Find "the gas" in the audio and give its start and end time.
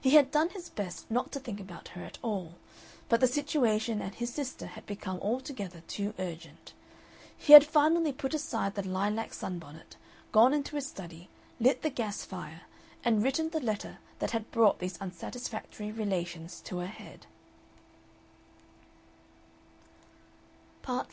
11.82-12.24